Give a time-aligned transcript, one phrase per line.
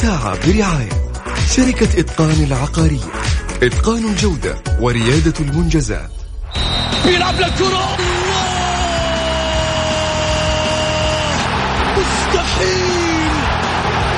[0.00, 0.88] الساعة برعاية
[1.56, 3.12] شركة إتقان العقارية.
[3.62, 6.10] إتقان الجودة وريادة المنجزات.
[7.04, 7.96] يلعب للكرة
[11.96, 13.32] مستحيل!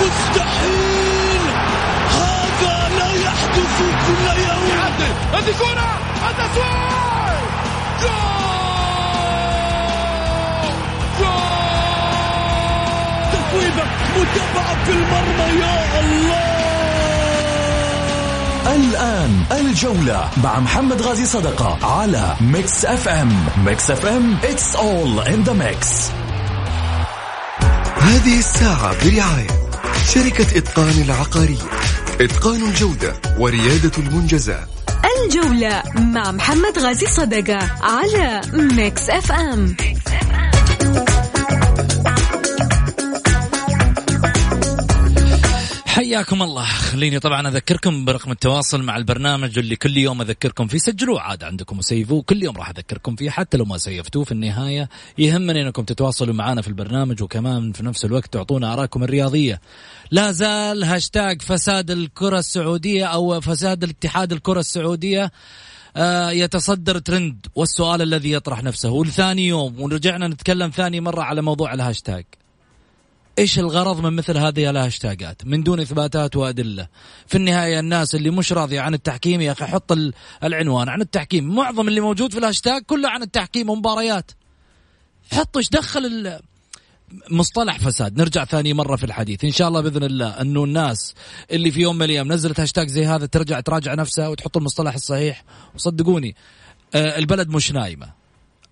[0.02, 1.42] مستحيل!
[2.10, 4.78] هذا لا يحدث كل يوم.
[5.32, 5.98] هذه كرة!
[6.30, 7.12] التسويق
[14.34, 16.52] تسويبة متابعة في المرمى يا الله!
[18.74, 25.54] الآن الجولة مع محمد غازي صدقة على Mix FM Mix FM it's all in the
[25.54, 25.86] mix.
[28.02, 29.46] هذه الساعة برعاية
[30.14, 31.70] شركة إتقان العقارية.
[32.20, 34.68] إتقان الجودة وريادة المنجزات.
[35.24, 39.76] الجولة مع محمد غازي صدقة على Mix FM
[46.02, 46.64] حياكم الله.
[46.64, 50.78] خليني طبعا أذكركم برقم التواصل مع البرنامج اللي كل يوم أذكركم فيه.
[50.78, 52.22] سجلوه عاد عندكم و save وه.
[52.22, 54.88] كل يوم راح أذكركم فيه حتى لو ما save توه في النهاية.
[55.18, 59.60] يهمني إنكم تتواصلوا معنا في البرنامج وكمان في نفس الوقت تعطونا آرائكم الرياضية.
[60.10, 65.32] لا زال هاشتاج فساد الكرة السعودية أو فساد الاتحاد الكرة السعودية
[65.96, 67.46] آه، يتصدر ترند.
[67.54, 68.90] والسؤال الذي يطرح نفسه.
[68.90, 72.24] ولثاني يوم ورجعنا نتكلم ثاني مرة على موضوع الهاشتاج
[73.42, 76.88] إيش الغرض من مثل هذه الهاشتاجات؟ من دون إثباتات وأدلة.
[77.26, 81.54] في النهاية الناس اللي مش راضية عن التحكيم يا أخي حط ال- العنوان عن التحكيم.
[81.54, 84.30] معظم اللي موجود في الهاشتاج كله عن التحكيم ومباريات.
[85.32, 86.38] حط إيش دخل
[87.30, 88.18] مصطلح فساد.
[88.18, 89.44] نرجع ثاني مرة في الحديث.
[89.44, 91.14] إن شاء الله بإذن الله أنه الناس
[91.50, 95.44] اللي في يوم من الأيام نزلت هاشتاج زي هذا ترجع تراجع نفسها وتحط المصطلح الصحيح.
[95.74, 96.34] وصدقوني
[96.94, 98.21] آه، البلد مش نايمة.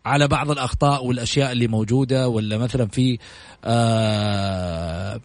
[0.06, 3.18] على بعض الأخطاء والأشياء اللي موجودة ولا مثلا في
[3.64, 5.20] آه،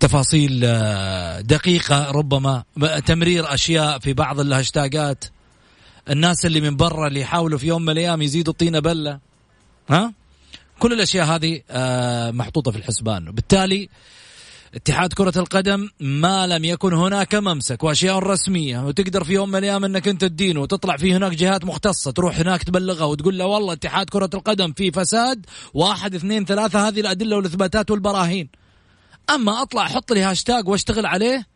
[0.00, 2.64] تفاصيل آه، دقيقة ربما
[3.06, 5.24] تمرير أشياء في بعض الهاشتاجات.
[6.10, 9.18] الناس اللي من برا اللي يحاولوا في يوم من الأيام يزيدوا الطينة بلة.
[9.90, 10.12] ها؟
[10.78, 13.28] كل الأشياء هذه آه، محطوطة في الحسبان.
[13.28, 13.88] وبالتالي
[14.76, 18.86] اتحاد كرة القدم ما لم يكن هناك ممسك وأشياء رسمية.
[18.86, 22.62] وتقدر في يوم من الأيام أنك أنت تدينه وتطلع في هناك جهات مختصة تروح هناك
[22.62, 27.90] تبلغها وتقول له والله اتحاد كرة القدم في فساد واحد اثنين ثلاثة هذه الأدلة والإثباتات
[27.90, 28.48] والبراهين.
[29.30, 31.46] أما أطلع أحط لي هاشتاج وأشتغل عليه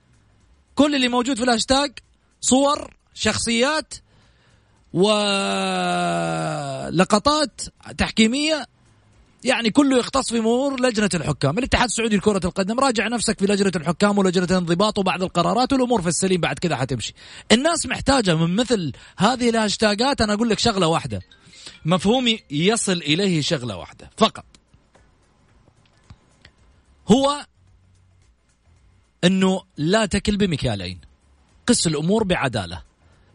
[0.75, 1.93] كل اللي موجود في الهاشتاج
[2.41, 3.95] صور شخصيات
[4.93, 5.21] ولقطات
[7.99, 8.67] تحكيمية
[9.45, 13.73] يعني كله يختص في امور لجنة الحكام، الاتحاد السعودي لكرة القدم راجع نفسك في لجنة
[13.77, 17.15] الحكام ولجنة الانضباط وبعض القرارات والأمور في السليم بعد كذا حتمشي.
[17.53, 21.23] الناس محتاجة من مثل هذه الهاشتاجات أنا أقول لك شغلة واحدة.
[21.85, 24.45] مفهومي يصل إليه شغلة واحدة فقط.
[27.09, 27.47] هو
[29.25, 31.01] أنه لا تكل بمكيالين.
[31.67, 32.83] قس الأمور بعدالة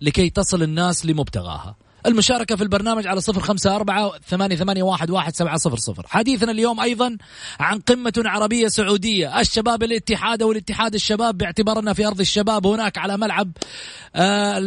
[0.02, 1.76] لكي تصل الناس لمبتغاها.
[2.06, 6.06] المشاركة في البرنامج على صفر خمسة أربعة ثمانية, ثمانية واحد, واحد سبعة صفر صفر.
[6.08, 7.18] حديثنا اليوم أيضا
[7.60, 9.40] عن قمة عربية سعودية.
[9.40, 13.52] الشباب الاتحاد أو الاتحاد الشباب باعتبارنا في أرض الشباب هناك على ملعب
[14.16, 14.60] آه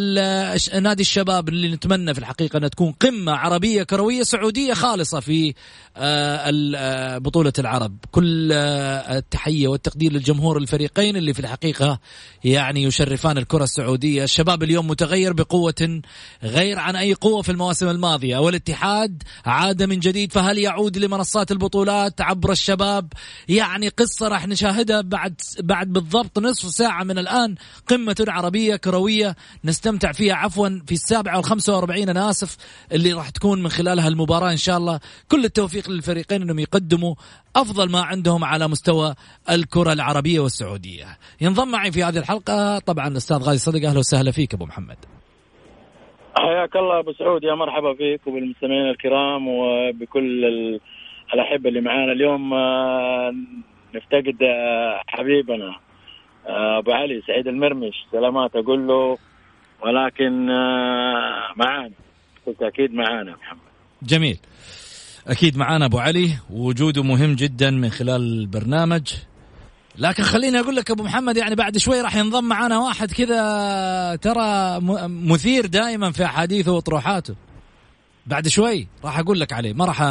[0.80, 5.54] نادي الشباب اللي نتمنى في الحقيقة أن تكون قمة عربية كروية سعودية خالصة في
[5.96, 7.96] آه آه، بطولة العرب.
[8.12, 12.00] كل التحية والتقدير للجمهور الفريقين اللي في الحقيقة
[12.44, 14.24] يعني يشرفان الكرة السعودية.
[14.24, 16.00] الشباب اليوم متغير بقوة
[16.42, 18.38] غير عن أي قوة في المواسم الماضية.
[18.38, 23.12] والاتحاد عاد من جديد فهل يعود لمنصات البطولات عبر الشباب؟
[23.48, 27.54] يعني قصة راح نشاهدها بعد بعد بالضبط نصف ساعة من الآن.
[27.86, 30.34] قمة عربية كروية نستمتع فيها.
[30.34, 32.56] عفوا في السابعة والخمسة وأربعين أنا آسف
[32.92, 35.00] اللي راح تكون من خلالها المباراة إن شاء الله.
[35.28, 37.14] كل التوفيق للفريقين أنهم يقدموا
[37.56, 39.14] أفضل ما عندهم على مستوى
[39.50, 41.18] الكرة العربية والسعودية.
[41.40, 43.88] ينضم معي في هذه الحلقة طبعا الأستاذ غازي صدق.
[43.88, 45.17] أهلا وسهلا فيك أبو محمد.
[46.38, 47.44] حياك الله أبو سعود.
[47.44, 50.80] يا مرحبا فيك وبالمستمعين الكرام وبكل ال-
[51.34, 52.12] الأحبة اللي معانا.
[52.12, 53.34] اليوم آه،
[53.94, 55.76] نفتقد آه، حبيبنا
[56.46, 57.94] آه، أبو علي سعيد المرمش.
[58.12, 59.18] سلامات أقول له
[59.82, 60.46] ولكن
[61.56, 61.90] معانا.
[62.46, 63.60] قلت أكيد معانا محمد.
[64.02, 64.38] جميل.
[65.26, 66.28] أكيد معانا أبو علي.
[66.50, 69.12] ووجوده مهم جدا من خلال البرنامج.
[69.98, 74.78] لكن خليني أقول لك أبو محمد يعني بعد شوي راح ينضم معانا واحد كذا ترى
[75.08, 77.34] مثير دائما في أحاديثه واطروحاته
[78.26, 80.02] بعد شوي راح أقول لك عليه ما راح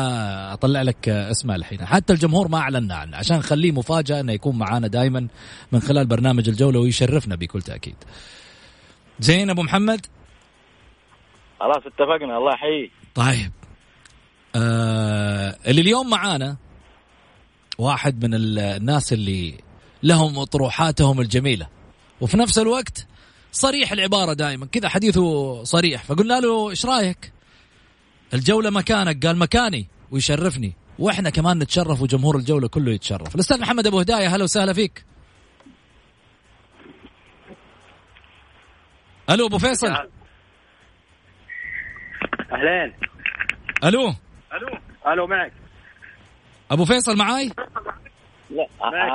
[0.51, 1.85] أطلع لك اسمه الحين.
[1.85, 5.27] حتى الجمهور ما اعلنا عنه عشان نخليه مفاجأة إنه يكون معانا دائما
[5.71, 7.95] من خلال برنامج الجولة ويشرفنا بكل تأكيد.
[9.19, 10.05] زين أبو محمد؟
[11.59, 12.37] خلاص اتفقنا.
[12.37, 12.91] الله يحييك.
[13.15, 13.51] طيب.
[14.55, 16.57] آه اللي اليوم معانا
[17.77, 19.53] واحد من ال- الناس اللي
[20.03, 21.67] لهم اطروحاتهم الجميلة.
[22.21, 23.07] وفي نفس الوقت
[23.51, 24.65] صريح العبارة دائما.
[24.65, 26.03] كذا حديثه صريح.
[26.03, 27.33] فقلنا له إيش رأيك؟
[28.33, 29.25] الجولة مكانك.
[29.25, 29.87] قال مكاني.
[30.11, 30.73] ويشرفني.
[30.99, 33.35] وإحنا كمان نتشرف وجمهور الجولة كله يتشرف.
[33.35, 35.05] الأستاذ محمد أبو هداية هلا وسهلا فيك.
[39.29, 39.87] ألو أبو فيصل.
[42.51, 42.93] أهلين.
[43.83, 44.13] ألو.
[44.53, 44.79] ألو.
[45.13, 45.53] ألو معك.
[46.71, 47.51] أبو فيصل معاي؟
[48.49, 48.67] لا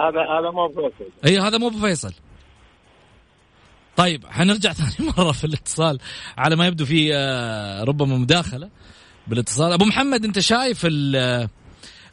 [0.09, 2.13] هذا هذا مو فيصل إي هذا مو ابو فيصل
[3.97, 5.99] طيب حنرجع ثاني مرة في الاتصال.
[6.39, 8.71] على ما يبدو في آه، ربما مداخلة
[9.27, 9.73] بالاتصال.
[9.73, 11.49] أبو محمد أنت شايف ال-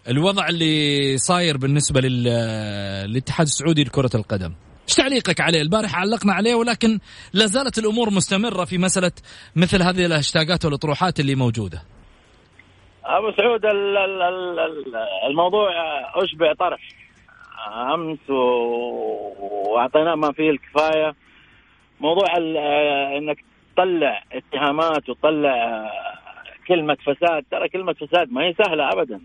[0.07, 2.23] الوضع اللي صاير بالنسبة لل-
[3.09, 4.53] للاتحاد السعودي لكرة القدم؟
[4.87, 6.99] إيش تعليقك عليه؟ البارح علقنا عليه ولكن
[7.33, 9.11] لا زالت الأمور مستمرة في مسألة
[9.55, 11.83] مثل هذه الهاشتاجات والأطروحات اللي موجودة.
[13.05, 14.95] أبو سعود ال- ال- ال- ال-
[15.29, 15.69] الموضوع
[16.23, 16.79] اشبع طرح.
[17.67, 21.15] أمس وأعطيناه ما فيه الكفاية.
[21.99, 22.57] موضوع ال-
[23.17, 23.43] إنك
[23.75, 25.89] تطلع اتهامات وتطلع
[26.67, 27.45] كلمة فساد.
[27.51, 29.21] ترى كلمة فساد ما هي سهلة ابدا.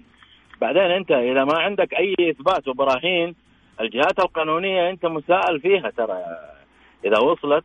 [0.61, 3.35] بعدين أنت إذا ما عندك أي إثبات وبراهين
[3.81, 6.23] الجهات القانونية أنت مساءل فيها ترى.
[7.05, 7.65] إذا وصلت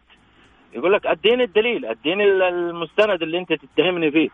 [0.73, 4.29] يقول لك أديني الدليل أديني المستند اللي أنت تتهمني فيه.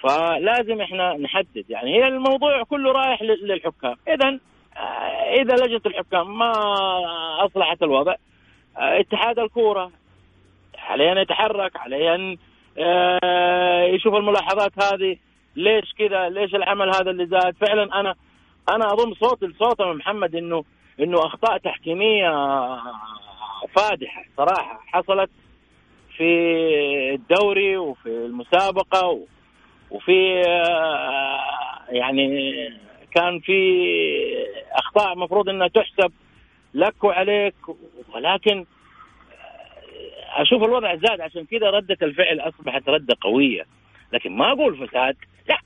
[0.00, 1.64] فلازم إحنا نحدد.
[1.68, 3.96] يعني هي الموضوع كله رايح لل- للحكام.
[4.08, 4.38] اذا آه،
[5.40, 6.52] إذا لجنة الحكام ما
[7.46, 8.14] أصلحت الوضع
[8.78, 9.90] آه، اتحاد الكورة
[10.78, 12.36] عليه ان يتحرك عليه ان
[12.78, 15.16] آه، يشوف الملاحظات هذه
[15.56, 18.14] ليش كذا ليش العمل هذا اللي زاد؟ فعلا أنا
[18.70, 20.64] أنا أضم صوتي لصوت محمد إنه
[21.00, 22.30] إنه أخطاء تحكيمية
[23.76, 25.30] فادحة صراحة حصلت
[26.16, 26.24] في
[27.14, 29.20] الدوري وفي المسابقة
[29.90, 31.40] وفي آه،
[31.88, 32.50] يعني
[33.14, 33.90] كان في
[34.72, 36.12] أخطاء مفروض إنها تحسب
[36.74, 37.54] لك وعليك
[38.14, 38.64] ولكن
[40.36, 41.20] أشوف الوضع زاد.
[41.20, 43.66] عشان كذا ردة الفعل أصبحت ردة قوية.
[44.12, 45.16] لكن ما أقول فساد
[45.48, 45.58] لا.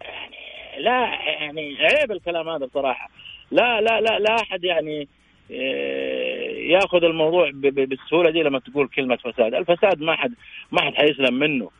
[0.00, 0.36] يعني
[0.78, 3.10] لا يعني عيب الكلام هذا بصراحة.
[3.50, 5.08] لا لا لا لا أحد يعني
[5.50, 10.32] آه، يأخذ الموضوع بالسهولة دي لما تقول كلمة فساد، الفساد ما حد
[10.72, 11.70] ما حد حيسلم منه.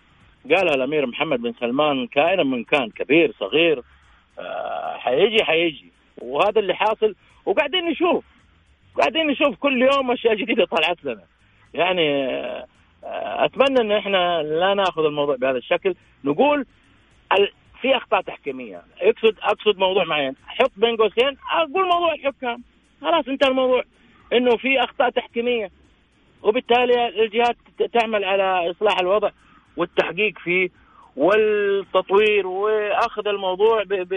[0.50, 3.82] قالها الأمير محمد بن سلمان كائنا من كان كبير صغير
[4.98, 5.92] حيجي حيجي.
[6.22, 7.14] وهذا اللي حاصل.
[7.46, 8.24] وقاعدين نشوف.
[9.00, 11.24] قاعدين نشوف كل يوم أشياء جديدة طلعت لنا.
[11.74, 12.26] يعني
[13.04, 15.94] آه، أتمنى إن إحنا لا نأخذ الموضوع بهذا الشكل،
[16.24, 16.66] نقول
[17.80, 21.36] في أخطاء تحكيمية، اقصد أقصد موضوع معين، حط بين قوسين.
[21.52, 22.62] أقول موضوع الحكام،
[23.00, 23.82] خلاص انتهى الموضوع.
[24.32, 25.70] إنه في أخطاء تحكيمية.
[26.42, 27.56] وبالتالي الجهات
[27.92, 29.30] تعمل على إصلاح الوضع
[29.76, 30.68] والتحقيق فيه
[31.16, 34.14] والتطوير وأخذ الموضوع ب ب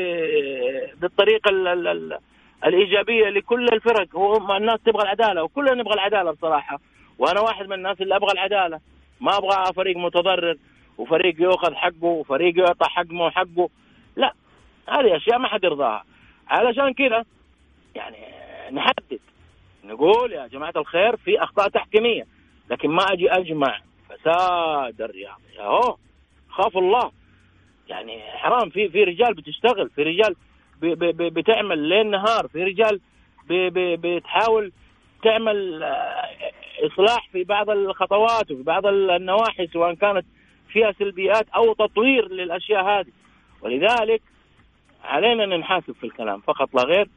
[1.01, 2.17] بالطريقة ال ال ال
[2.65, 4.17] الإيجابية لكل الفرق.
[4.39, 6.79] ما الناس تبغى العدالة وكلنا نبغى العدالة بصراحة.
[7.17, 8.79] وأنا واحد من الناس اللي أبغى العدالة.
[9.21, 10.57] ما أبغى فريق متضرر
[10.97, 13.69] وفريق ياخذ حقه وفريق يعطى حقه وحقه.
[14.15, 14.33] لا
[14.89, 16.03] هذه أشياء ما حد يرضاها.
[16.47, 17.25] علشان كذا
[17.95, 18.17] يعني
[18.71, 19.19] نحدد.
[19.83, 22.25] نقول يا جماعة الخير في أخطاء تحكيمية.
[22.69, 23.79] لكن ما أجي أجمع
[24.09, 25.97] فساد الرياضي اهو
[26.57, 27.11] خاف الله.
[27.89, 30.35] يعني حرام في في رجال بتشتغل في رجال
[31.31, 32.99] بتعمل ليل نهار في رجال
[33.49, 34.71] بتحاول
[35.23, 36.27] تعمل آه،
[36.85, 40.25] إصلاح في بعض الخطوات وفي بعض النواحي سواء كانت
[40.69, 43.11] فيها سلبيات أو تطوير للأشياء هذه.
[43.61, 44.21] ولذلك
[45.03, 47.07] علينا أن نحاسب في الكلام فقط لا غير.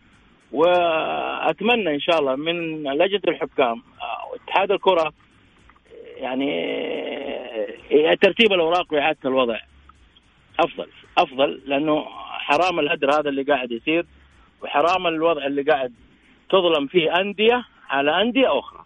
[0.53, 5.13] وأتمنى إن شاء الله من لجنة الحكام آه، واتحاد الكرة
[6.17, 6.51] يعني
[8.23, 9.59] ترتيب الأوراق واعاده الوضع.
[10.61, 10.87] أفضل
[11.19, 12.05] أفضل لأنه
[12.47, 14.07] حرام الهدر هذا اللي قاعد يصير
[14.63, 15.93] وحرام الوضع اللي قاعد
[16.51, 18.85] تظلم فيه أندية على أندية أخرى.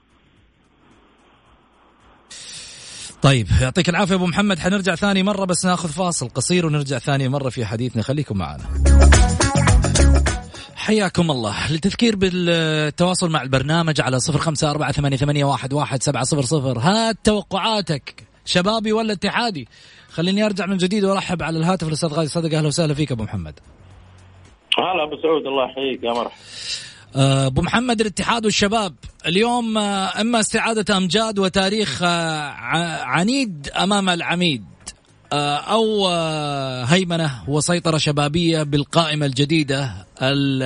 [3.23, 4.59] طيب يعطيك العافية أبو محمد.
[4.59, 8.03] حنرجع ثاني مرة بس ناخذ فاصل قصير ونرجع ثاني مرة في حديثنا.
[8.03, 8.65] خليكم معنا.
[10.77, 11.73] حياكم الله.
[11.73, 16.79] للتذكير بالتواصل مع البرنامج على صفر خمسة أربعة ثمانية, واحد سبعة صفر صفر.
[16.79, 18.24] هات توقعاتك.
[18.45, 19.69] شبابي ولا اتحادي.
[20.13, 23.55] خليني أرجع من جديد وأرحب على الهاتف الأستاذ غازي صدق أهلا وسهلا فيك أبو محمد.
[24.79, 26.05] هلا أبو سعود الله يحييك.
[26.05, 26.33] يا مرحبا.
[27.17, 28.95] آه، أبو محمد الاتحاد والشباب.
[29.27, 32.49] اليوم آه، أما استعادة أمجاد وتاريخ آه،
[33.03, 34.65] عنيد أمام العميد.
[35.33, 36.09] أو
[36.85, 40.63] هيمنة وسيطرة شبابية بالقائمة الجديدة ال-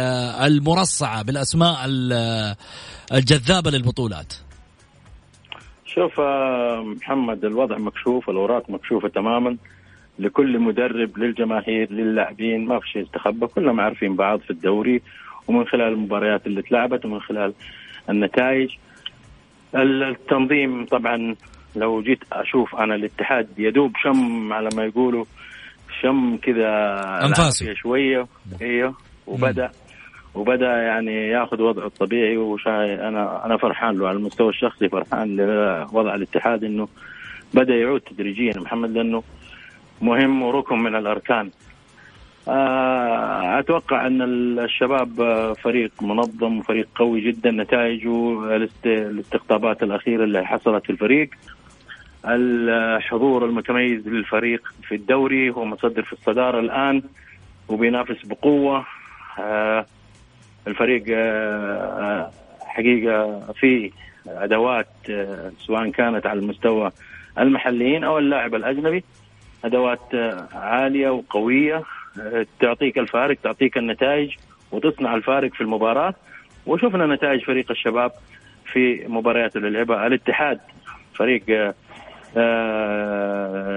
[0.46, 2.54] المرصعة بالأسماء ال-
[3.12, 4.32] الجذابة للبطولات.
[5.98, 9.56] شوف آه، محمد الوضع مكشوف الأوراق مكشوفة تماما.
[10.18, 13.46] لكل مدرب للجماهير للاعبين ما في شيء يستخبى.
[13.46, 15.02] كلهم عارفين بعض في الدوري
[15.48, 17.52] ومن خلال المباريات اللي اتلعبت ومن خلال
[18.10, 18.70] النتائج.
[19.74, 21.34] التنظيم طبعا
[21.76, 25.24] لو جيت أشوف أنا الاتحاد يدوب شم على ما يقولوا
[26.02, 26.64] شم كذا.
[27.26, 28.26] العافية شوية.
[28.62, 28.94] إيوه
[29.26, 29.70] وبدأ
[30.38, 36.14] وبدأ يعني ياخذ وضعه الطبيعي وشاي أنا أنا فرحان له على المستوى الشخصي فرحان لوضع
[36.14, 36.88] الاتحاد إنه
[37.54, 39.22] بدأ يعود تدريجيا محمد لأنه
[40.02, 41.50] مهم وركن من الأركان.
[42.48, 44.22] آه، أتوقع أن
[44.58, 45.08] الشباب
[45.62, 51.30] فريق منظم وفريق قوي جدا نتائجه الاست- الاستقطابات الأخيرة اللي حصلت في الفريق.
[52.24, 57.02] الحضور المتميز للفريق في الدوري هو متصدر في الصدارة الآن
[57.68, 58.86] وبينافس بقوة.
[59.40, 59.86] آه،
[60.68, 62.30] الفريق آه، آه،
[62.66, 63.90] حقيقة في
[64.26, 66.92] أدوات آه، سواء كانت على المستوى
[67.38, 69.04] المحليين أو اللاعب الأجنبي
[69.64, 70.14] أدوات
[70.52, 71.82] عالية وقوية
[72.60, 74.34] تعطيك الفارق تعطيك النتائج
[74.72, 76.14] وتصنع الفارق في المباراة.
[76.66, 78.12] وشفنا نتائج فريق الشباب
[78.72, 80.60] في مباريات اللي لعبها الاتحاد
[81.14, 81.74] فريق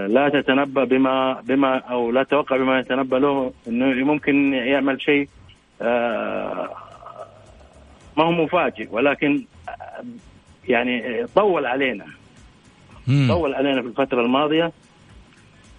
[0.07, 5.27] لا تتنبأ بما بما أو لا تتوقع بما يتنبأ له إنه ممكن يعمل شيء
[8.21, 9.45] ما هو مفاجئ ولكن
[10.67, 12.05] يعني طول علينا.
[13.07, 13.27] مم.
[13.29, 14.71] طول علينا في الفترة الماضية.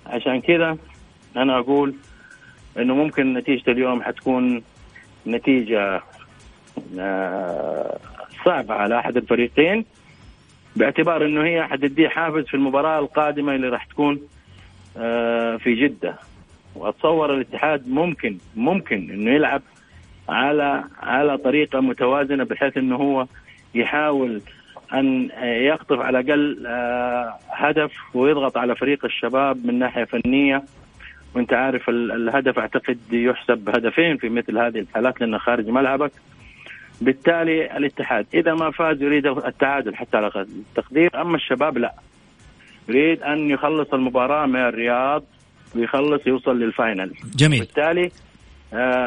[0.07, 0.77] عشان كذا
[1.37, 1.95] أنا أقول
[2.79, 4.63] إنه ممكن نتيجة اليوم حتكون
[5.27, 6.03] نتيجة
[6.99, 7.99] آه،
[8.45, 9.85] صعبة على أحد الفريقين
[10.77, 14.21] باعتبار إنه هي حتديه حافز في المباراة القادمة اللي راح تكون
[14.97, 16.19] آه، في جدة.
[16.75, 19.63] وأتصور الاتحاد ممكن ممكن إنه يلعب
[20.33, 23.27] على على طريقة متوازنة بحيث إنه هو
[23.75, 24.41] يحاول
[24.95, 30.63] أن يقطف على الأقل آه، هدف ويضغط على فريق الشباب من ناحية فنية.
[31.35, 36.13] وأنت عارف ال- الهدف أعتقد يحسب هدفين في مثل هذه الحالات لأنه خارج ملعبك.
[37.01, 41.95] بالتالي الاتحاد إذا ما فاز يريد التعادل حتى على التقدير أما الشباب لا.
[42.89, 45.25] يريد أن يخلص المباراة من الرياض
[45.77, 47.13] ويخلص يوصل للفاينل.
[47.37, 47.61] جميل.
[47.61, 48.11] بالتالي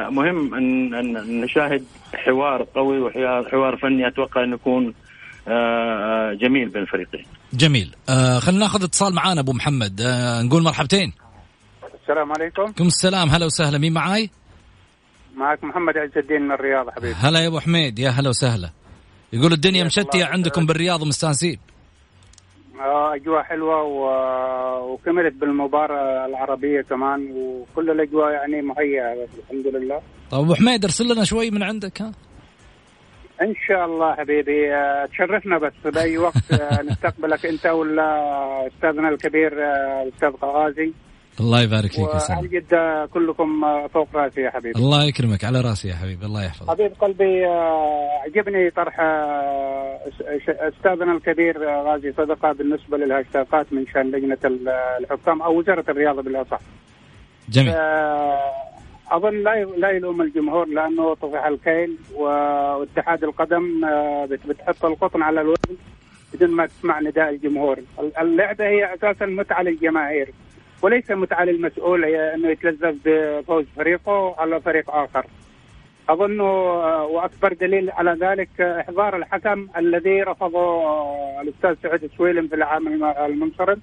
[0.09, 4.93] مهم ان ان نشاهد حوار قوي وحوار حوار فني أتوقع انه يكون
[5.47, 7.25] آه، آه، جميل بين الفريقين.
[7.53, 7.95] جميل.
[8.09, 10.01] آه خلينا ناخذ اتصال معانا أبو محمد.
[10.01, 11.13] آه نقول مرحبتين.
[12.01, 12.61] السلام عليكم.
[12.61, 13.29] عليكم السلام.
[13.29, 13.77] هلا وسهلا.
[13.77, 14.29] مين معاي؟
[15.37, 17.13] معك محمد عز الدين من الرياض حبيبي.
[17.13, 17.99] هلا يا أبو حميد.
[17.99, 18.69] يا هلا وسهلا.
[19.33, 20.25] يقول الدنيا الله.
[20.25, 21.59] عندكم بالرياض ومستانسين.
[21.59, 21.74] آه،
[22.79, 24.05] أجواء حلوة و...
[24.93, 30.01] وكملت بالمباراة العربية كمان وكل الأجواء يعني مهيئة الحمد لله.
[30.31, 32.11] طيب أبو حميد ارسل لنا شوي من عندك ها؟
[33.41, 39.63] إن شاء الله حبيبي آه، تشرفنا بس بأي وقت آه، نستقبلك أنت ولا أستاذنا الكبير
[39.65, 40.93] آه، الاستاذ غازي.
[41.39, 44.79] الله يبارك فيك يا سلام جده كلكم فوق راسي يا حبيبي.
[44.79, 46.69] الله يكرمك على راسي يا حبيبي الله يحفظك.
[46.69, 49.99] حبيب قلبي آه، عجبني طرح آه،
[50.47, 56.21] أستاذنا الكبير آه، غازي صدقة بالنسبة للهاشتاقات من شان لجنة ال- الحكام أو وزارة الرياضة
[56.21, 56.59] بالأصح.
[57.49, 57.73] جميل.
[59.11, 63.81] أظن لا لا يلوم الجمهور لأنه طفح الكيل واتحاد القدم
[64.29, 65.75] بت- بتحط القطن على الوزن
[66.33, 67.77] بدون ما تسمع نداء الجمهور.
[67.99, 70.29] ال- اللعبة هي أساسا متعة للجماهير.
[70.81, 75.25] وليس متعه للمسؤول انه يتلذذ بفوز فريقه على فريق آخر.
[76.09, 82.55] أظن آه، وأكبر دليل على ذلك إحضار الحكم الذي رفضه آه، الأستاذ سعود السويلم في
[82.55, 83.81] العام الم- المنصرم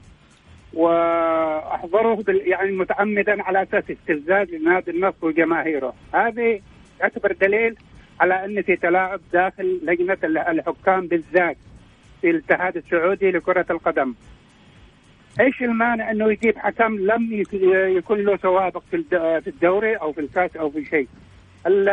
[0.75, 6.61] وأحضره يعني متعمدا على أساس استفزاز لنادي النصر وجماهيره، هذه
[7.01, 7.75] يعتبر دليل
[8.21, 11.57] على أن في تلاعب داخل لجنة ال- الحكام بالذات
[12.21, 14.15] في الاتحاد السعودي لكرة القدم.
[15.41, 17.55] إيش المانع إنه يجيب حكم لم يك-
[17.97, 21.09] يكون له سوابق في الد- في الدوري أو في الكاس أو في شيء.
[21.67, 21.89] ال-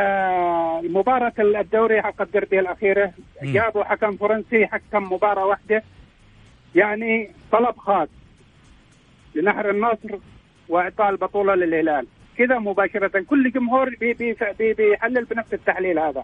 [0.85, 3.11] المباراة الدوري حق الدربي الأخيرة.
[3.43, 5.83] جابوا حكم فرنسي حكم مباراة واحدة
[6.75, 8.07] يعني طلب خاص
[9.35, 10.17] لنحر النصر
[10.69, 16.23] وإعطاء البطولة للهلال كذا مباشرة كل جمهور بي بي بي بيحلل بنفس التحليل هذا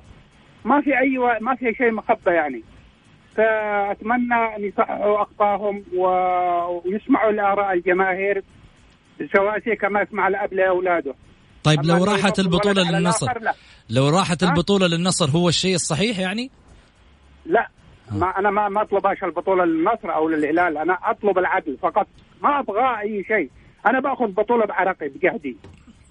[0.65, 1.31] ما في أي و...
[1.41, 2.63] ما في شيء مخبى يعني
[3.37, 6.05] فأتمنى أن يصححوا أخطائهم و...
[6.85, 8.43] ويسمعوا لآراء الجماهير
[9.21, 11.13] بسواسية كما يسمع الأب لأولاده
[11.63, 13.27] طيب لو راحت البطولة للنصر.
[13.89, 16.51] لو راحت؟ البطولة للنصر هو الشيء الصحيح يعني؟
[17.45, 17.67] لا.
[18.11, 22.07] ما أنا ما ما أطلبهاش البطولة للنصر أو للهلال أنا أطلب العدل فقط.
[22.43, 23.49] ما أبغى أي شيء.
[23.87, 25.57] أنا بأخذ بطولة بعرقي بجهدي.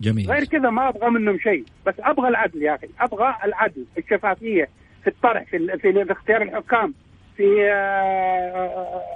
[0.01, 0.31] جميل.
[0.31, 1.65] غير كذا ما أبغى منهم شيء.
[1.87, 2.89] بس أبغى العدل يا أخي.
[3.01, 4.69] أبغى العدل الشفافية
[5.03, 6.95] في الطرح في ال- في, في اختيار الحكام.
[7.37, 7.75] في آه،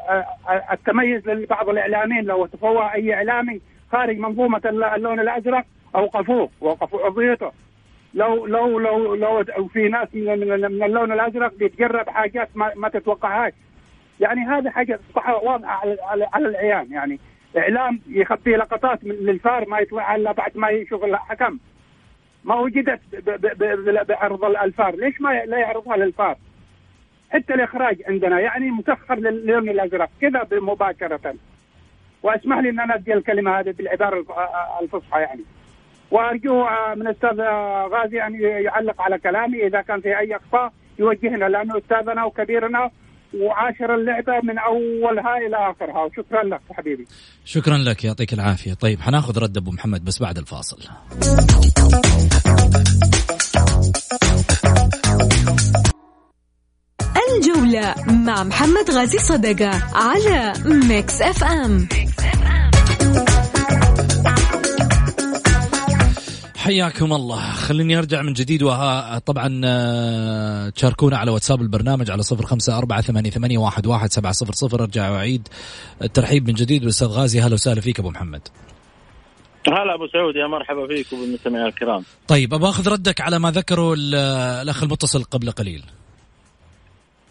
[0.09, 2.25] آه، آه، التميز لبعض الإعلاميين.
[2.25, 3.61] لو تفوه أي إعلامي
[3.93, 5.65] خارج منظومة الل- اللون الأزرق
[5.97, 7.53] أوقفوه وقفوا عضويته
[8.15, 13.53] لو لو لو لو في ناس من من, اللون الأزرق بيتجرب حاجات ما, ما تتوقعهاش.
[14.21, 16.93] يعني هذه حاجة صح واضحة على, على, العيان.
[16.93, 17.19] يعني
[17.59, 21.59] إعلام يخطي لقطات للفار ما يطلع إلا بعد ما يشوف الحكم.
[22.45, 23.01] ما وجدت
[24.09, 24.95] بعرض الفار.
[24.95, 26.37] ليش ما لا يعرضها للفار؟
[27.31, 31.35] حتى الإخراج عندنا يعني مسخر للون الازرق كذا مباشره
[32.23, 34.25] واسمح لي إن أنا أدي الكلمة هذه بالعباره
[34.83, 35.45] الفصحى يعني.
[36.11, 36.65] وأرجو
[36.97, 37.41] من الاستاذ
[37.93, 39.67] غازي أن يعلق على كلامي.
[39.67, 42.91] إذا كان في أي اخطاء يوجهنا لأنه أستاذنا وكبيرنا
[43.35, 46.05] وعاشر اللعبة من أولها إلى آخرها.
[46.05, 47.07] وشكرا لك حبيبي.
[47.45, 48.75] شكرا لك يعطيك العافية.
[48.75, 50.79] طيب حناخذ رد أبو محمد بس بعد الفاصل.
[57.39, 61.89] الجولة مع محمد غازي صدقة على Mix FM
[66.57, 67.53] حياكم الله.
[67.53, 73.01] خليني أرجع من جديد وها طبعا آه، تشاركونا على واتساب البرنامج على صفر خمسة أربعة
[73.01, 74.83] ثمانية, ثمانية واحد, واحد سبعة صفر صفر.
[74.83, 75.49] أرجع واعيد
[76.03, 77.41] الترحيب من جديد بالأستاذ غازي.
[77.41, 78.49] أهلا وسهلا فيك أبو محمد.
[79.69, 82.05] هلا أبو سعود يا مرحبا فيك وبالمستمعين الكرام.
[82.29, 83.95] طيب أبغى أخذ ردك على ما ذكره
[84.63, 85.85] الأخ المتصل قبل قليل.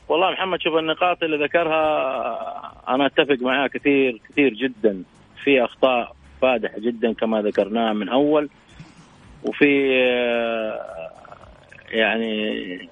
[0.10, 1.84] والله محمد شوف النقاط اللي ذكرها
[2.90, 5.04] أنا أتفق معاه كثير كثير جدا.
[5.44, 8.50] في أخطاء فادحة جدا كما ذكرناها من أول.
[9.44, 9.90] وفي
[11.92, 12.90] يعني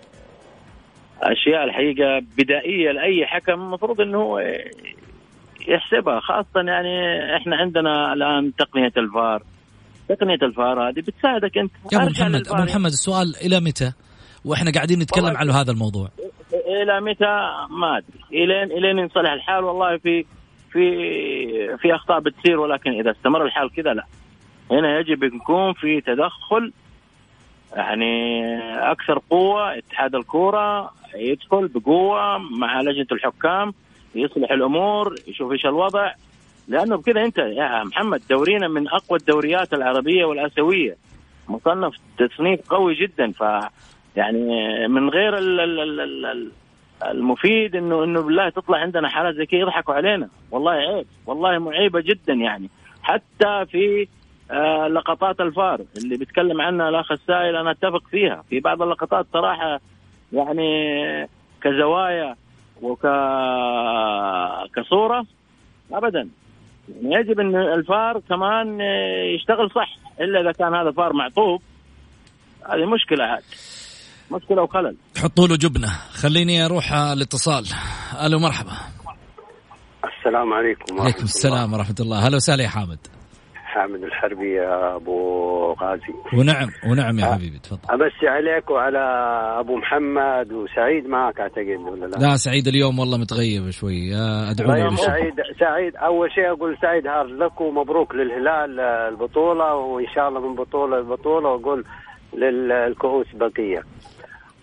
[1.21, 4.39] أشياء الحقيقة بدائية لأي حكم المفروض إنه هو
[5.67, 6.19] يحسبها.
[6.19, 6.95] خاصة يعني
[7.37, 9.43] إحنا عندنا الآن تقنية الفار.
[10.09, 11.71] تقنية الفار هذه بتساعدك أنت.
[11.93, 13.93] يا أبو محمد أبو محمد السؤال إلى متى؟
[14.45, 16.09] وإحنا قاعدين نتكلم عن هذا الموضوع.
[16.81, 18.43] إلى متى؟ ما أدري.
[18.43, 19.63] الين إلين ينصلح الحال.
[19.63, 20.25] والله في
[20.71, 24.05] في في أخطاء بتصير ولكن إذا استمر الحال كذا لا.
[24.71, 26.73] هنا يجب يكون في تدخل
[27.75, 28.55] يعني
[28.91, 33.73] أكثر قوة اتحاد الكورة يدخل بقوة مع لجنة الحكام
[34.15, 36.11] يصلح الأمور يشوف إيش الوضع.
[36.67, 40.97] لأنه بكذا أنت يا محمد دورينا من أقوى الدوريات العربية والآسيوية.
[41.47, 43.43] مصنف تصنيف قوي جدا ف
[44.15, 45.37] يعني من غير
[47.05, 50.29] المفيد انه إنه بالله تطلع عندنا حالات زي كذا يضحكوا علينا.
[50.51, 51.05] والله عيب.
[51.25, 52.69] والله معيبة جدا يعني.
[53.03, 54.07] حتى في
[54.51, 58.43] آه لقطات الفار اللي بيتكلم عنها الأخ السائل أنا أتفق فيها.
[58.49, 59.79] في بعض اللقطات صراحة
[60.33, 61.29] يعني
[61.61, 62.35] كزوايا
[62.81, 63.01] وك
[64.75, 65.25] كصورة
[65.91, 66.29] ابدا.
[67.01, 68.81] يعني يجب إن الفار كمان
[69.35, 69.97] يشتغل صح.
[70.21, 71.61] إلا إذا كان هذا فار معطوب.
[72.69, 73.43] هذه مشكلة عاد
[74.31, 74.95] مشكلة وخلل.
[75.17, 75.87] حطوا له جبنة.
[76.11, 77.65] خليني أروح الاتصال.
[78.25, 78.71] ألو مرحبا.
[80.17, 82.27] السلام عليكم وعليكم السلام ورحمة الله.
[82.27, 82.99] هلا وسهلا يا حامد.
[83.53, 86.13] حامد الحربي يا أبو غازي.
[86.37, 87.79] ونعم ونعم يا حبيبي تفضل.
[87.93, 88.99] امسي عليك وعلى
[89.59, 94.15] أبو محمد وسعيد معك أعتقد ولا لا؟ لا سعيد اليوم والله متغيب شوي.
[94.51, 100.29] أدعو طيب سعيد سعيد أول شيء أقول سعيد هارد لك ومبروك للهلال البطولة وإن شاء
[100.29, 101.85] الله من بطولة لبطولة واقول
[102.33, 103.83] للكؤوس بقية.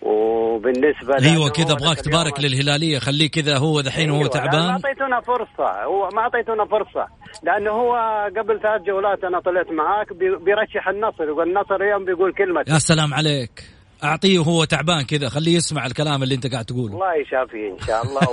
[0.05, 4.65] وبالنسبة أيوه كذا أبغاك تبارك للهلالية خليه كذا هو دحين أيوة وهو تعبان.
[4.65, 5.83] ما أعطيتونا فرصة.
[5.83, 7.07] هو ما أعطيتونا فرصة.
[7.43, 7.93] لأنه هو
[8.37, 11.31] قبل ثلاث جولات أنا طلعت معاك بيرشح النصر.
[11.31, 12.63] والنصر اليوم بيقول كلمة.
[12.67, 13.63] يا سلام عليك.
[14.03, 15.29] أعطيه وهو تعبان كذا.
[15.29, 16.93] خليه يسمع الكلام اللي أنت قاعد تقوله.
[16.93, 18.27] الله يشافيه إن شاء الله.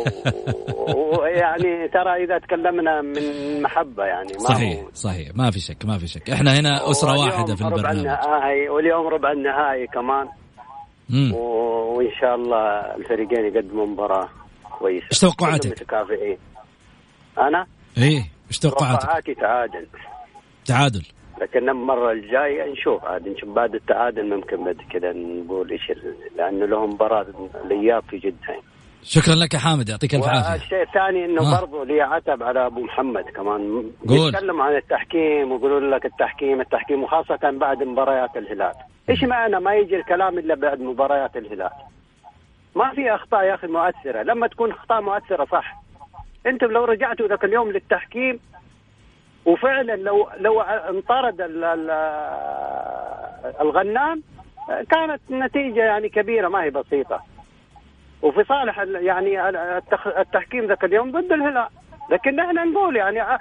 [0.97, 4.89] ويعني ترى إذا تكلمنا من محبة يعني ما صحيح هو...
[4.95, 5.29] صحيح.
[5.35, 6.31] ما في شك ما في شك.
[6.31, 7.81] إحنا هنا أسرة واحدة في البرنامج.
[7.81, 10.29] ربع النهائي واليوم ربع النهائي كمان.
[11.33, 14.29] وإن شاء الله الفريقين يقدموا مباراة
[14.79, 16.39] كويسة إيش توقعاتك؟ متكافئين
[17.39, 17.67] أنا؟
[17.99, 19.87] إيه إيش توقعاتك؟ توقعاتي تعادل
[20.65, 21.05] تعادل
[21.41, 25.93] لكن المرة الجاية نشوف عاد نشوف بعد التعادل ممكن بعد كذا نقول إيش
[26.37, 27.27] لأنه لهم مباراة
[27.65, 28.70] الاياب في جده
[29.03, 30.53] شكرا لك يا حامد يعطيك ألف عافية.
[30.53, 31.61] والشيء الثاني إنه آه.
[31.61, 33.91] برضه لي عتب على أبو محمد كمان.
[34.09, 34.29] قول.
[34.29, 38.73] يتكلم عن التحكيم ويقولوا لك التحكيم التحكيم وخاصة بعد مباريات الهلال.
[39.11, 41.71] إيش معنى ما يجي الكلام إلا بعد مباريات الهلال؟
[42.77, 44.23] ما في أخطاء يا أخي مؤثرة.
[44.23, 45.83] لما تكون أخطاء مؤثرة صح.
[46.47, 48.41] أنتم لو رجعتوا ذاك اليوم للتحكيم
[49.47, 51.41] وفعلا لو لو انطرد
[53.61, 54.23] الغنام
[54.91, 57.30] كانت النتيجه يعني كبيرة ما هي بسيطة.
[58.23, 59.49] وفي صالح يعني
[60.19, 61.69] التحكيم ذاك اليوم ضد الهلال.
[62.11, 63.39] لكن إحنا نقول يعني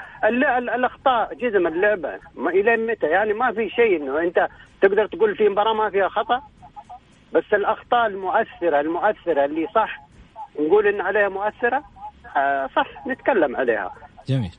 [0.76, 4.48] الأخطاء جزء من اللعبه إلى متى؟ يعني ما في شيء إنه أنت
[4.82, 6.42] تقدر تقول في مباراة ما فيها خطأ؟
[7.34, 10.02] بس الأخطاء المؤثرة المؤثرة اللي صح
[10.60, 11.84] نقول إن عليها مؤثرة
[12.38, 13.94] آه صح نتكلم عليها.
[14.28, 14.52] جميل.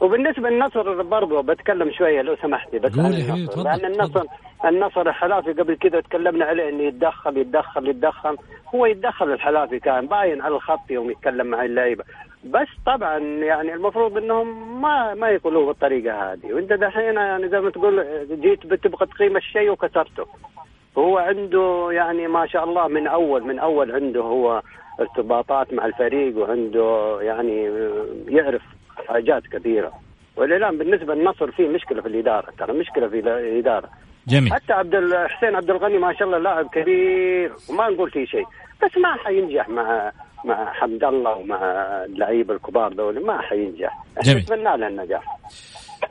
[0.00, 4.24] وبالنسبة للنصر برضه بتكلم شوية لو سمحتي بس عن النصر لأن النصر
[4.64, 8.36] النصر الحلافي قبل كذا تكلمنا عليه إنه يتدخل يتدخل يتدخل.
[8.74, 12.04] هو يتدخل الحلافي كان باين على الخط يوم يتكلم مع اللعيبة.
[12.44, 16.54] بس طبعا يعني المفروض إنهم ما ما يقولوه بالطريقة هذه.
[16.54, 20.26] وأنت دحين يعني زي ما تقول جيت بتبغى تقيم الشيء وكسرته.
[20.98, 24.62] هو عنده يعني ما شاء الله من اول من أول عنده هو
[25.00, 27.70] ارتباطات مع الفريق وعنده يعني
[28.28, 28.62] يعرف
[29.08, 29.92] حاجات كثيرة.
[30.36, 33.88] والان بالنسبة للنصر في مشكلة في الإدارة ترى مشكلة في الإدارة.
[34.28, 34.52] جميل.
[34.52, 38.44] حتى عبد الحسين عبد الغني ما شاء الله لاعب كبير وما نقول فيه شيء.
[38.82, 40.12] بس ما حينجح مع
[40.44, 41.58] مع حمد الله ومع
[42.04, 44.04] اللعيبة الكبار دول ما حينجح.
[44.22, 44.42] جميل.
[44.42, 45.38] نتمنى له النجاح.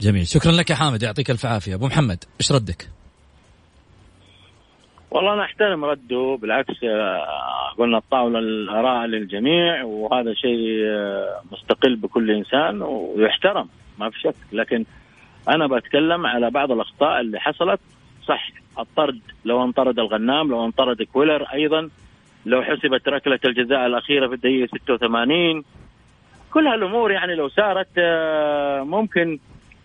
[0.02, 0.28] جميل.
[0.28, 1.76] شكرا لك يا حامد يعطيك ألف عافية.
[1.76, 2.97] أبو محمد إيش ردك؟
[5.12, 12.32] والله أنا أحترم رده بالعكس آه، قلنا الطاولة الآراء للجميع وهذا شيء آه، مستقل بكل
[12.32, 13.68] إنسان ويحترم
[14.00, 14.36] ما في شك.
[14.52, 14.86] لكن
[15.50, 17.80] أنا بتكلم على بعض الأخطاء اللي حصلت.
[18.26, 21.90] صح الطرد لو انطرد الغنام لو انطرد كويلر أيضا
[22.46, 25.64] لو حسبت ركلة الجزاء الأخيرة في الدقيقة 86
[26.54, 29.40] كل هالأمور يعني لو سارت آه، ممكن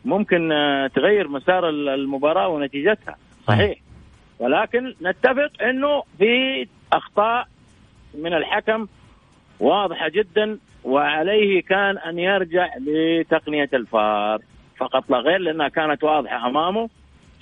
[0.05, 0.49] ممكن
[0.95, 3.17] تغير مسار المباراة ونتيجتها.
[3.49, 3.79] صحيح.
[4.43, 7.49] ولكن نتفق إنه في أخطاء
[8.15, 8.87] من الحكم
[9.61, 14.41] واضحة جدا وعليه كان أن يرجع لتقنية الفار.
[14.77, 16.89] فقط لا غير لأنها كانت واضحة أمامه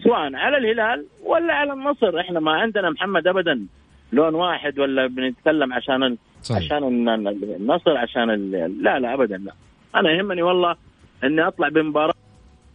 [0.05, 3.67] سواء على الهلال ولا على النصر إحنا ما عندنا محمد ابدا
[4.13, 6.65] لون واحد ولا بنتكلم عشان صحيح.
[6.65, 9.53] عشان النصر عشان لا لا ابدا لا.
[9.95, 10.77] أنا يهمني والله
[11.25, 12.15] إني أطلع بمباراة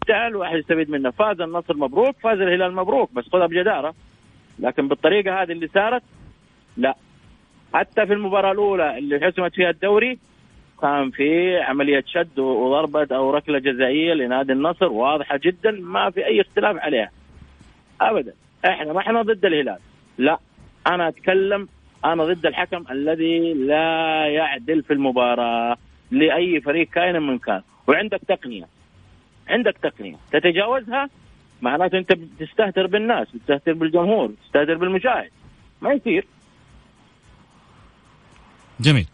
[0.07, 3.93] تعال واحد يستفيد منها فاز النصر مبروك فاز الهلال مبروك بس خذها بجدارة.
[4.59, 6.03] لكن بالطريقة هذه اللي صارت
[6.77, 6.95] لا.
[7.73, 10.19] حتى في المباراة الأولى اللي حسمت فيها الدوري
[10.81, 16.41] كان في عملية شد وضربة أو ركلة جزائية لنادي النصر واضحة جدا ما في أي
[16.41, 17.11] اختلاف عليها.
[18.01, 18.33] ابدا.
[18.65, 19.77] إحنا ما إحنا ضد الهلال.
[20.17, 20.39] لا.
[20.87, 21.67] أنا أتكلم
[22.05, 25.77] أنا ضد الحكم الذي لا يعدل في المباراة
[26.11, 27.61] لأي فريق كائن من كان.
[27.87, 28.67] وعندك تقنية.
[29.47, 30.15] عندك تقنية.
[30.31, 31.09] تتجاوزها
[31.65, 35.31] معناته انت بتستهتر بالناس بتستهتر بالجمهور بتستهتر بالمشاهد.
[35.81, 36.27] ما يصير.
[38.79, 39.07] جميل.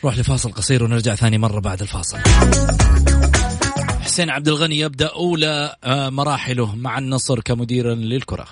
[0.00, 2.18] نروح لفاصل قصير ونرجع ثاني مرة بعد الفاصل.
[4.00, 8.46] حسين عبد الغني يبدأ أولى آه، مراحله مع النصر كمدير للكرة.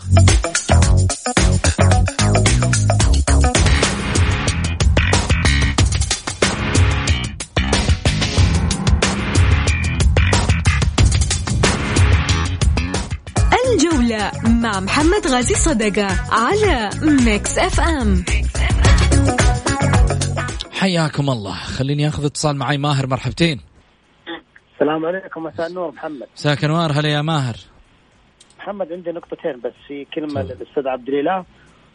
[14.81, 16.91] مع محمد غازي صدقة على
[17.25, 18.25] Mix FM
[20.73, 21.55] حياكم الله.
[21.55, 23.61] خليني أخذ اتصال معي ماهر مرحبتين.
[24.75, 26.27] السلام عليكم مساء النور محمد.
[26.37, 27.57] مساك أنوار هلا يا ماهر.
[28.59, 31.45] محمد عندي نقطتين بس في كلمة للأستاذ عبد الإله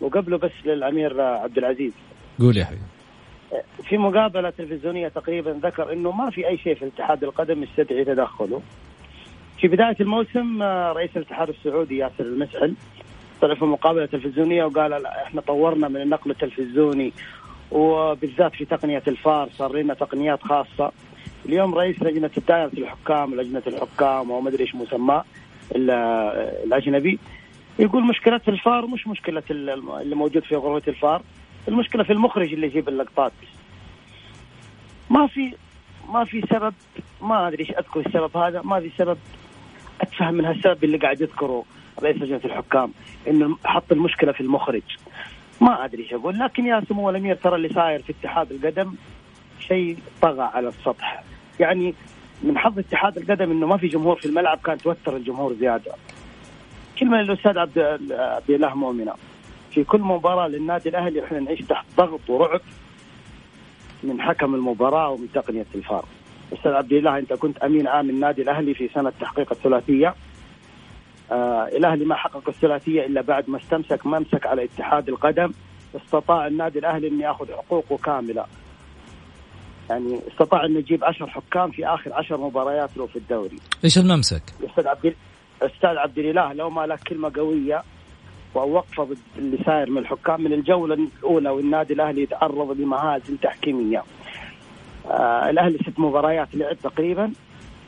[0.01, 1.93] وقبله بس للأمير عبد العزيز.
[2.39, 2.81] قول يا حبيبي.
[3.89, 8.61] في مقابلة تلفزيونية تقريبا ذكر إنه ما في أي شيء في اتحاد القدم يستدعي تدخله.
[9.61, 12.73] في بداية الموسم آه، رئيس الاتحاد السعودي ياسر المسعل
[13.41, 17.13] طلع في مقابلة تلفزيونية وقال إحنا طورنا من النقل التلفزيوني
[17.71, 20.91] وبالذات في تقنية الفار صار لنا تقنيات خاصة.
[21.45, 25.25] اليوم رئيس لجنة دائره الحكام لجنة الحكام وما أدري إيش مسماه
[25.75, 27.19] الأجنبي
[27.79, 31.21] يقول مشكلة الفار مش مشكلة اللي موجود في غرفة الفار
[31.67, 33.31] المشكلة في المخرج اللي يجيب اللقطات.
[35.09, 35.53] ما في
[36.09, 36.73] ما في سبب
[37.21, 39.17] ما أدري إيش أذكر السبب هذا ما في سبب
[40.01, 41.63] أتفهم من هالسبب اللي قاعد يذكره
[42.03, 42.91] رئيس لجنة الحكام
[43.27, 44.83] إنه حط المشكلة في المخرج.
[45.61, 48.95] ما أدري إيش أقول لكن يا سمو الأمير ترى اللي صاير في اتحاد القدم
[49.59, 51.23] شيء طغى على السطح.
[51.59, 51.93] يعني
[52.43, 55.91] من حظ اتحاد القدم إنه ما في جمهور في الملعب كان توتر الجمهور زيادة.
[56.99, 57.79] كلمه للاستاذ عبد
[58.11, 59.13] عبد الله مؤمنة
[59.71, 62.61] في كل مباراة للنادي الأهلي إحنا نعيش تحت ضغط ورعب
[64.03, 66.05] من حكم المباراة ومن تقنية الفار.
[66.53, 70.15] أستاذ عبد الله أنت كنت أمين عام النادي الأهلي في سنة تحقيق الثلاثية.
[71.31, 75.51] آه الاهلي ما حقق الثلاثية إلا بعد ما استمسك ممسك على اتحاد القدم.
[75.95, 78.45] استطاع النادي الأهلي انه يأخذ حقوقه كاملة.
[79.89, 83.57] يعني استطاع انه يجيب 10 حكام في آخر 10 مباريات له في الدوري.
[83.83, 85.15] إيش الممسك؟ أستاذ عبد
[85.61, 87.81] أستاذ عبد الإله لو ما لك كلمة قوية
[88.55, 94.03] ووقفة ضد اللي صاير من الحكام من الجولة الأولى والنادي الأهلي يتعرض لمهازل تحكيمية.
[95.49, 97.31] الأهلي ست مباريات لعب تقريبا.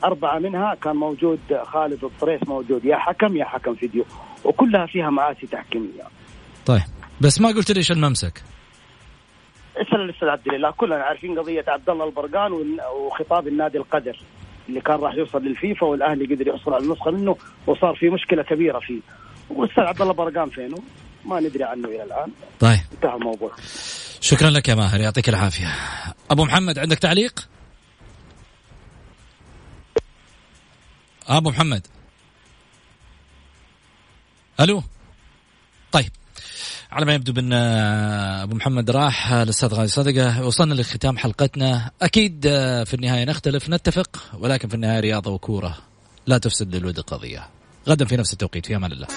[0.04, 4.06] أربعة منها كان موجود خالد الطريس موجود يا حكم يا حكم فيديو
[4.44, 6.04] وكلها فيها مآسي تحكيمية.
[6.66, 6.82] طيب
[7.22, 8.44] بس ما قلت ليش الممسك؟
[9.78, 12.52] اسأل الأستاذ عبد الله كلنا عارفين قضية عبد الله البرقان
[12.96, 14.20] وخطاب النادي القدر
[14.70, 17.36] اللي كان راح يوصل للفيفا والأهلي قدر يحصل على النسخة منه
[17.68, 19.00] وصار في مشكلة كبيرة فيه.
[19.50, 20.78] والأستاذ عبد الله برقان فينه؟
[21.26, 22.32] ما ندري عنه إلى الآن.
[22.60, 22.80] طيب.
[22.94, 23.52] انتهى الموضوع.
[24.22, 25.76] شكرا لك يا ماهر يعطيك العافية.
[26.32, 27.48] أبو محمد عندك تعليق؟
[31.28, 31.88] أبو محمد.
[34.60, 34.84] ألو؟
[35.92, 36.12] طيب.
[36.92, 40.46] على ما يبدو بأن أبو محمد راح الأستاذ غازي صدقة.
[40.46, 41.92] وصلنا لختام حلقتنا.
[42.02, 42.42] أكيد
[42.86, 45.78] في النهاية نختلف نتفق ولكن في النهاية رياضة وكورة
[46.28, 47.50] لا تفسد للود قضية.
[47.90, 48.66] غدا في نفس التوقيت.
[48.66, 49.08] في أمان الله.